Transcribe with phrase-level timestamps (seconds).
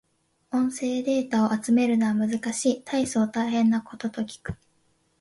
[0.49, 2.81] 音声データを集めるのは難しい。
[2.83, 4.55] 大層大変なことと聞く。